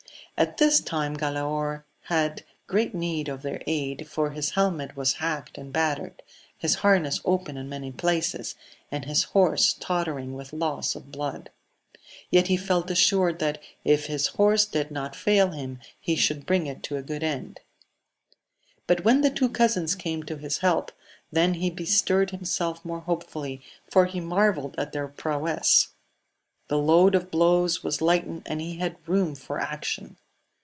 [0.37, 5.55] At this time Galaor had great need of their aid, for his helmet was hacked
[5.55, 6.23] and battered,
[6.57, 8.55] his harness open in many places,
[8.89, 11.51] and his horse tottering with loss of blood;
[12.31, 16.65] yet he felt assured that, if his horse did not fail him, he should bring
[16.65, 17.59] it to a good end.
[18.87, 20.91] But when the two cousins came to his help,
[21.31, 23.61] then he bestirred himself more hopefully,
[23.91, 25.89] for he marvelled at their prowess.
[26.67, 30.17] The load of blows was lightened, and he had room for action.